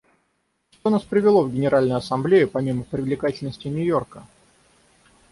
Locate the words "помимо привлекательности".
2.49-3.67